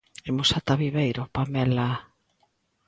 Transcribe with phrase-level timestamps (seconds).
[0.31, 1.89] Imos ata Viveiro, Pamela...